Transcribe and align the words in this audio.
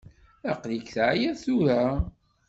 Aql-ik 0.51 0.87
teɛyiḍ 0.95 1.35
tura? 1.43 1.83